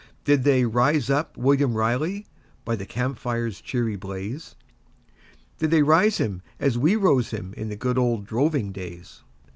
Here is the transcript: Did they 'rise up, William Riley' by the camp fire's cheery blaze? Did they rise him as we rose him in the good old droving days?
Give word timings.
Did 0.25 0.43
they 0.43 0.65
'rise 0.65 1.11
up, 1.11 1.37
William 1.37 1.75
Riley' 1.75 2.25
by 2.65 2.75
the 2.75 2.87
camp 2.87 3.19
fire's 3.19 3.61
cheery 3.61 3.95
blaze? 3.95 4.55
Did 5.59 5.69
they 5.69 5.83
rise 5.83 6.17
him 6.17 6.41
as 6.59 6.75
we 6.75 6.95
rose 6.95 7.29
him 7.29 7.53
in 7.55 7.69
the 7.69 7.75
good 7.75 7.99
old 7.99 8.25
droving 8.25 8.71
days? 8.71 9.21